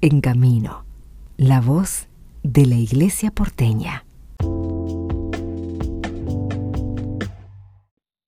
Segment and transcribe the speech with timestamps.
[0.00, 0.84] En Camino,
[1.36, 2.08] la voz
[2.44, 4.04] de la Iglesia porteña.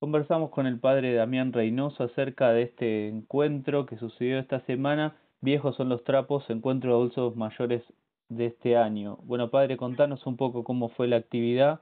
[0.01, 5.14] Conversamos con el padre Damián Reynoso acerca de este encuentro que sucedió esta semana.
[5.43, 7.85] Viejos son los trapos, encuentro de adultos mayores
[8.29, 9.19] de este año.
[9.23, 11.79] Bueno, padre, contanos un poco cómo fue la actividad.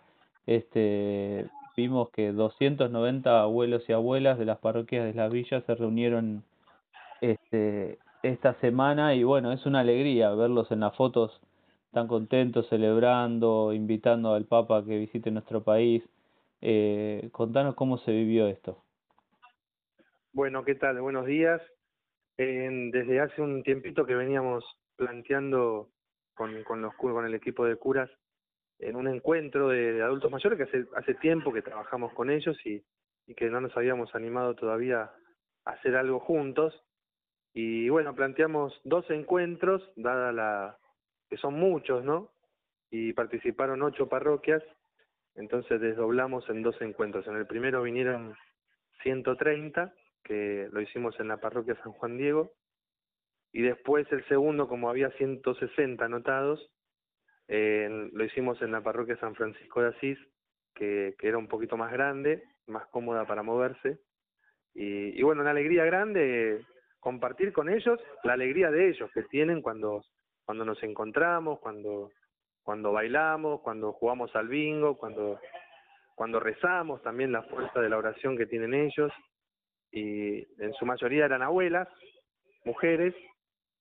[0.47, 1.47] Este,
[1.79, 6.45] vimos que 290 abuelos y abuelas de las parroquias de la villa se reunieron
[7.23, 11.41] este, esta semana y bueno, es una alegría verlos en las fotos
[11.93, 16.05] tan contentos, celebrando, invitando al Papa que visite nuestro país.
[16.61, 18.83] Eh, contanos cómo se vivió esto.
[20.33, 21.01] Bueno, ¿qué tal?
[21.01, 21.61] Buenos días.
[22.37, 24.65] desde hace un tiempito que veníamos
[24.97, 25.89] planteando
[26.35, 28.11] con, con, los, con el equipo de curas
[28.79, 32.83] en un encuentro de, adultos mayores que hace, hace tiempo que trabajamos con ellos y,
[33.27, 35.11] y que no nos habíamos animado todavía
[35.65, 36.75] a hacer algo juntos.
[37.61, 40.79] Y bueno, planteamos dos encuentros, dada la
[41.29, 42.31] que son muchos, ¿no?
[42.89, 44.63] Y participaron ocho parroquias,
[45.35, 47.27] entonces desdoblamos en dos encuentros.
[47.27, 48.37] En el primero vinieron
[49.03, 49.93] 130,
[50.23, 52.53] que lo hicimos en la parroquia San Juan Diego,
[53.51, 56.65] y después el segundo, como había 160 anotados,
[57.49, 60.19] lo hicimos en la parroquia San Francisco de Asís,
[60.77, 63.99] que, que era un poquito más grande, más cómoda para moverse.
[64.75, 66.65] Y, y bueno, una alegría grande
[67.01, 70.03] compartir con ellos la alegría de ellos que tienen cuando,
[70.45, 72.11] cuando nos encontramos, cuando,
[72.63, 75.39] cuando bailamos, cuando jugamos al bingo, cuando,
[76.15, 79.13] cuando rezamos, también la fuerza de la oración que tienen ellos.
[79.91, 81.89] Y en su mayoría eran abuelas,
[82.65, 83.15] mujeres,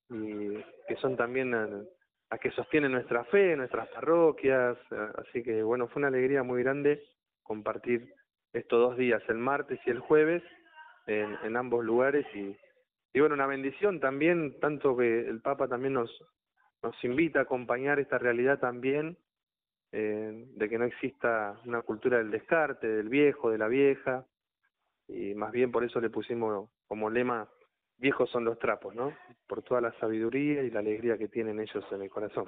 [0.10, 0.54] y
[0.88, 4.78] que son también a, que sostienen nuestra fe, nuestras parroquias.
[5.18, 7.02] Así que bueno, fue una alegría muy grande
[7.44, 8.14] compartir
[8.54, 10.44] estos dos días, el martes y el jueves,
[11.08, 12.56] en, en ambos lugares y,
[13.18, 16.24] y bueno, una bendición también, tanto que el Papa también nos,
[16.84, 19.18] nos invita a acompañar esta realidad también,
[19.92, 24.24] eh, de que no exista una cultura del descarte, del viejo, de la vieja,
[25.08, 27.50] y más bien por eso le pusimos como lema,
[27.98, 29.12] viejos son los trapos, ¿no?
[29.48, 32.46] Por toda la sabiduría y la alegría que tienen ellos en el corazón.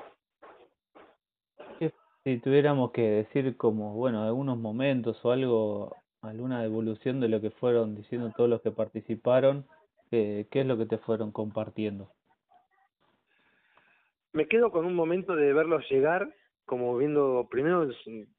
[2.24, 7.50] Si tuviéramos que decir como, bueno, algunos momentos o algo, alguna devolución de lo que
[7.50, 9.66] fueron diciendo todos los que participaron,
[10.09, 12.12] ¿Qué, es lo que te fueron compartiendo?
[14.34, 16.34] Me quedo con un momento de verlos llegar,
[16.66, 17.88] como viendo, primero,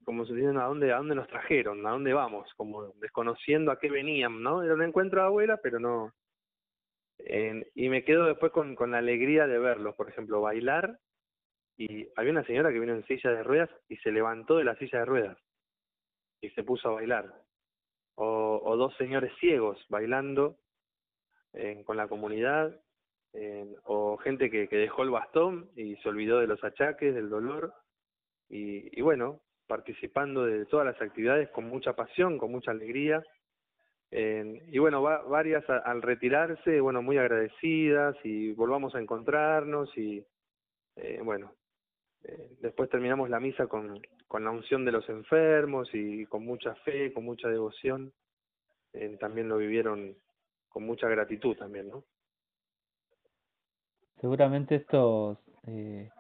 [0.05, 3.91] como se a dónde, a dónde nos trajeron, a dónde vamos, como desconociendo a qué
[3.91, 4.63] venían, ¿no?
[4.63, 6.13] Era un encuentro de abuela, pero no.
[7.75, 10.99] y me quedo después con, con la alegría de verlos, por ejemplo, bailar.
[11.77, 14.77] Y había una señora que vino en silla de ruedas y se levantó de la
[14.77, 15.39] silla de ruedas
[16.41, 17.33] y se puso a bailar.
[18.17, 20.59] O, o dos señores ciegos bailando
[21.85, 22.81] con la comunidad,
[23.85, 27.73] o gente que, que dejó el bastón y se olvidó de los achaques, del dolor,
[28.49, 33.23] y, y bueno, participando de todas las actividades con mucha pasión, con mucha alegría.
[34.11, 40.25] y bueno, va, varias al retirarse, bueno, muy agradecidas y volvamos a encontrarnos y
[40.97, 41.55] eh, bueno,
[42.25, 46.75] eh, después terminamos la misa con, con la unción de los enfermos y con mucha
[46.77, 48.13] fe, con mucha devoción.
[48.93, 50.17] Eh, también lo vivieron
[50.71, 52.03] con mucha gratitud también, ¿no?
[54.21, 56.11] Seguramente esto eh,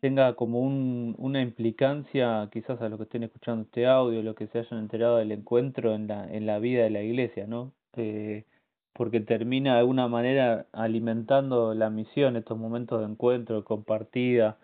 [0.00, 4.46] tenga como un, una implicancia quizás a los que estén escuchando este audio, los que
[4.48, 7.72] se hayan enterado del encuentro en la, en la vida de la iglesia, ¿no?
[7.96, 8.44] Eh,
[8.92, 14.58] porque termina de alguna manera alimentando la misión, estos momentos de encuentro, compartida,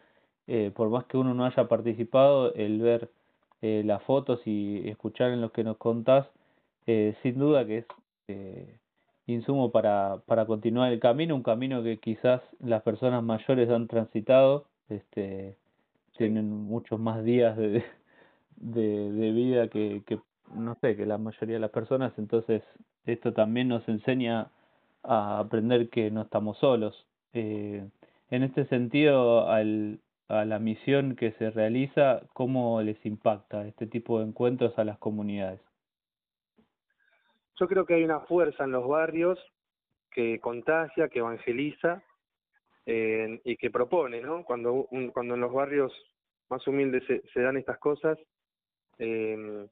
[0.46, 3.10] eh, por más que uno no haya participado, el ver
[3.62, 6.26] eh, las fotos y escuchar en lo que nos contás,
[6.86, 7.86] eh, sin duda que es
[8.28, 8.78] eh,
[9.26, 14.66] insumo para, para continuar el camino, un camino que quizás las personas mayores han transitado,
[14.88, 15.56] este,
[16.16, 17.84] tienen muchos más días de,
[18.56, 20.18] de, de vida que, que,
[20.54, 22.62] no sé, que la mayoría de las personas, entonces
[23.06, 24.50] esto también nos enseña
[25.02, 27.06] a aprender que no estamos solos.
[27.32, 27.86] Eh,
[28.30, 34.18] en este sentido, al, a la misión que se realiza, ¿cómo les impacta este tipo
[34.18, 35.60] de encuentros a las comunidades?
[37.56, 39.38] Yo creo que hay una fuerza en los barrios
[40.10, 42.02] que contagia, que evangeliza
[42.86, 44.44] eh, y que propone, ¿no?
[44.44, 45.92] Cuando, un, cuando en los barrios
[46.50, 48.18] más humildes se, se dan estas cosas,
[48.98, 49.66] eh,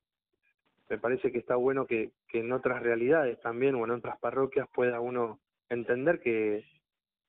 [0.89, 5.01] me parece que está bueno que, en otras realidades también o en otras parroquias pueda
[5.01, 6.65] uno entender que,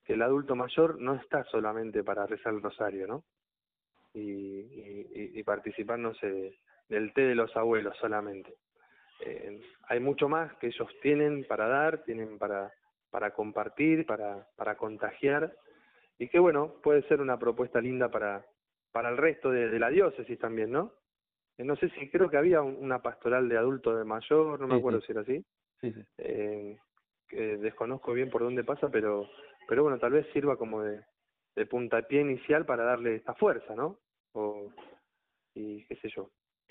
[0.05, 3.23] que el adulto mayor no está solamente para rezar el rosario, ¿no?
[4.13, 6.57] Y, y, y participar, no sé,
[6.87, 8.53] del té de los abuelos solamente
[9.21, 12.71] eh, hay mucho más que ellos tienen para dar, tienen para,
[13.09, 15.55] para compartir, para, para contagiar.
[16.17, 18.45] y que bueno, puede ser una propuesta linda para,
[18.91, 20.93] para el resto de, la diócesis también, ¿no?
[21.57, 24.77] Eh, no sé si creo que había una pastoral de adulto de mayor, no me
[24.77, 25.43] acuerdo si era así.
[25.81, 26.01] Sí, sí.
[26.17, 26.77] Eh,
[27.27, 29.27] que desconozco bien por dónde pasa, pero,
[29.67, 31.01] pero bueno, tal vez sirva como de,
[31.55, 33.99] de puntapié inicial para darle esta fuerza, ¿no?
[34.33, 34.71] O,
[35.55, 36.29] y qué sé yo,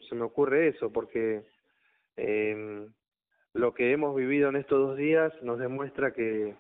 [0.09, 1.45] se me ocurre eso, porque
[2.17, 2.87] eh,
[3.55, 6.57] lo que hemos vivido en estos dos días nos demuestra que,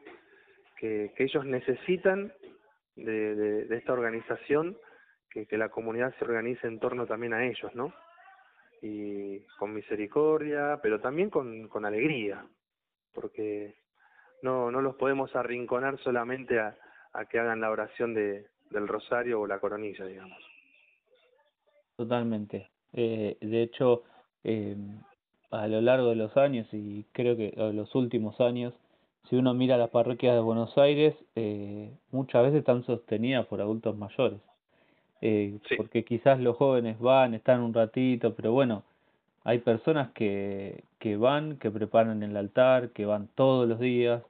[0.79, 2.33] que, ellos necesitan
[2.97, 4.77] de, esta organización,
[5.31, 7.93] que, que la comunidad se organice en torno también a ellos, ¿no?
[8.83, 12.45] Y con misericordia, pero también con, con alegría,
[13.15, 13.77] porque
[14.43, 16.77] no, no los podemos arrinconar solamente a,
[17.13, 20.39] a que hagan la oración de, del rosario o la coronilla, digamos.
[21.97, 22.71] Totalmente.
[22.93, 24.03] Eh, de hecho,
[24.43, 24.77] eh,
[25.53, 28.73] a lo largo de los años y creo que los últimos años,
[29.29, 33.97] si uno mira las parroquias de Buenos Aires, eh, muchas veces están sostenidas por adultos
[33.97, 34.41] mayores.
[35.21, 38.83] Eh, Porque quizás los jóvenes van, están un ratito, pero bueno,
[39.45, 44.23] hay personas que, que van, que preparan el altar, que van todos los días,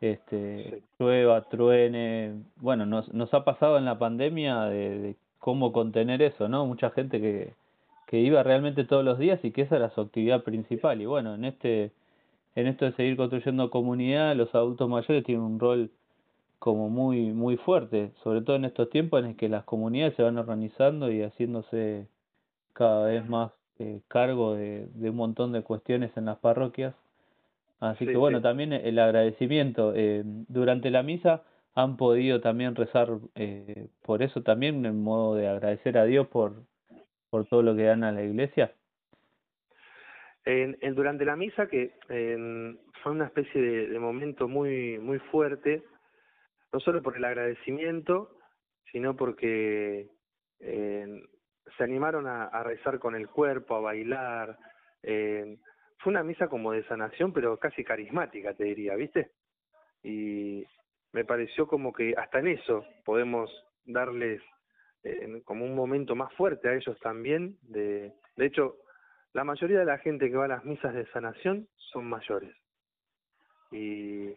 [0.00, 2.32] este, llueva, truene.
[2.56, 6.66] Bueno, nos, nos ha pasado en la pandemia de, de cómo contener eso, ¿no?
[6.66, 7.52] Mucha gente que,
[8.12, 11.00] que iba realmente todos los días y que esa era su actividad principal.
[11.00, 11.92] Y bueno, en este
[12.54, 15.90] en esto de seguir construyendo comunidad, los adultos mayores tienen un rol
[16.58, 20.22] como muy muy fuerte, sobre todo en estos tiempos en los que las comunidades se
[20.22, 22.06] van organizando y haciéndose
[22.74, 26.94] cada vez más eh, cargo de, de un montón de cuestiones en las parroquias.
[27.80, 29.94] Así que bueno, también el agradecimiento.
[29.96, 31.44] Eh, durante la misa
[31.74, 36.52] han podido también rezar eh, por eso también en modo de agradecer a Dios por,
[37.32, 38.74] por todo lo que dan a la iglesia?
[40.44, 41.94] En, durante la misa, que
[43.02, 45.82] fue una especie de, momento muy, muy fuerte,
[46.74, 48.36] no solo por el agradecimiento,
[48.90, 50.10] sino porque
[50.60, 54.58] se animaron a, rezar con el cuerpo, a bailar.
[55.00, 59.30] fue una misa como de sanación, pero casi carismática, te diría, ¿viste?
[60.02, 60.66] Y
[61.12, 63.50] me pareció como que hasta en eso podemos
[63.86, 64.42] darles
[65.44, 67.58] como un momento más fuerte a ellos también.
[67.62, 68.76] De, de hecho,
[69.32, 72.54] la mayoría de la gente que va a las misas de sanación son mayores.
[73.70, 74.34] Y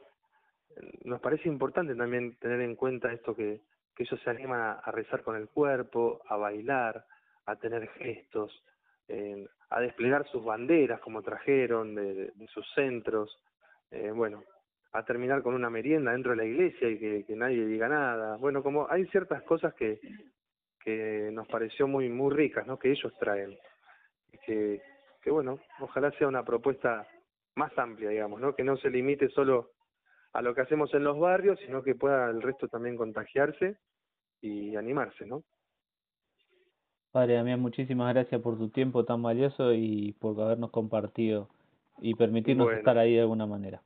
[1.03, 3.61] nos parece importante también tener en cuenta esto que,
[3.95, 7.05] que ellos se animan a, rezar con el cuerpo, a bailar,
[7.45, 8.63] a tener gestos,
[9.69, 13.39] a desplegar sus banderas como trajeron de, sus centros,
[13.91, 14.43] eh, bueno,
[14.91, 18.37] a terminar con una merienda dentro de la iglesia y que nadie diga nada.
[18.37, 19.99] Bueno, como hay ciertas cosas que,
[20.85, 22.77] que nos pareció muy muy ricas, ¿no?
[22.77, 23.57] Que ellos traen.
[24.45, 24.81] Que,
[25.21, 27.07] que bueno, ojalá sea una propuesta
[27.55, 28.55] más amplia, digamos, ¿no?
[28.55, 29.71] Que no se limite solo
[30.33, 33.77] a lo que hacemos en los barrios, sino que pueda el resto también contagiarse
[34.41, 35.43] y animarse, ¿no?
[37.11, 41.49] Padre Damián, muchísimas gracias por tu tiempo tan valioso y por habernos compartido
[41.99, 43.81] y permitirnos estar ahí de alguna manera.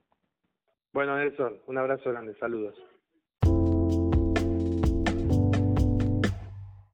[0.91, 2.75] Bueno, Nelson, un abrazo grande, saludos.